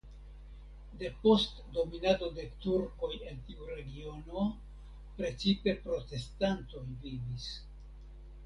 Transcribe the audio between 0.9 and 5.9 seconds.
Depost dominado de turkoj en tiu regiono precipe